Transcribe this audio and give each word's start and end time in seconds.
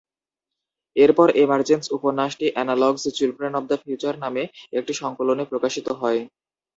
এরপর 0.95 1.27
"এমারজেন্স" 1.37 1.85
উপন্যাসটি 1.97 2.45
"analog's 2.49 3.03
children 3.17 3.53
of 3.55 3.63
the 3.69 3.77
future" 3.83 4.13
নামে 4.23 4.43
একটি 4.79 4.93
সংকলনে 5.01 5.43
প্রকাশিত 5.51 5.87
হয়। 6.01 6.21